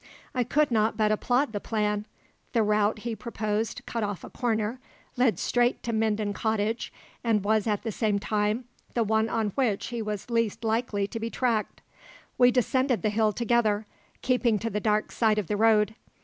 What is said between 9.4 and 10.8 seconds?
which he was least